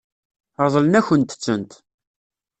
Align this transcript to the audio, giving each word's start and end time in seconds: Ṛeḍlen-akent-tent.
Ṛeḍlen-akent-tent. 0.65 1.71